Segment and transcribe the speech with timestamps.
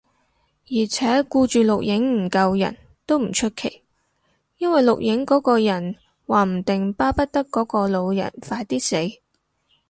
[0.65, 3.83] 而且，顧住錄影唔救人，都唔出奇，
[4.57, 9.19] 因為錄影嗰個人話唔定巴不得嗰個老人快啲死